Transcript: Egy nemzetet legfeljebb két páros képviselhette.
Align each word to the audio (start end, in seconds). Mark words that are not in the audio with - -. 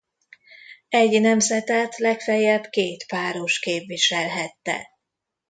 Egy 0.89 1.21
nemzetet 1.21 1.97
legfeljebb 1.97 2.65
két 2.69 3.05
páros 3.07 3.59
képviselhette. 3.59 4.87